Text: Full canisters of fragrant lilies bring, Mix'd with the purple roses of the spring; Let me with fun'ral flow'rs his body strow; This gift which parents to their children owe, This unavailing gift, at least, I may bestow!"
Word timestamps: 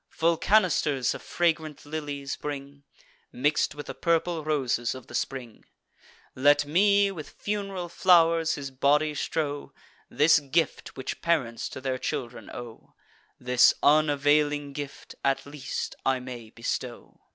Full 0.09 0.35
canisters 0.37 1.13
of 1.13 1.21
fragrant 1.21 1.85
lilies 1.85 2.35
bring, 2.35 2.85
Mix'd 3.31 3.75
with 3.75 3.85
the 3.85 3.93
purple 3.93 4.43
roses 4.43 4.95
of 4.95 5.05
the 5.05 5.13
spring; 5.13 5.63
Let 6.33 6.65
me 6.65 7.11
with 7.11 7.29
fun'ral 7.29 7.87
flow'rs 7.87 8.55
his 8.55 8.71
body 8.71 9.13
strow; 9.13 9.73
This 10.09 10.39
gift 10.39 10.97
which 10.97 11.21
parents 11.21 11.69
to 11.69 11.81
their 11.81 11.99
children 11.99 12.49
owe, 12.49 12.95
This 13.39 13.75
unavailing 13.83 14.73
gift, 14.73 15.13
at 15.23 15.45
least, 15.45 15.93
I 16.03 16.19
may 16.19 16.49
bestow!" 16.49 17.21